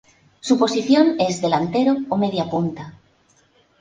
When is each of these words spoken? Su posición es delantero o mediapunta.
Su 0.39 0.57
posición 0.57 1.17
es 1.19 1.43
delantero 1.43 1.95
o 2.09 2.17
mediapunta. 2.17 2.95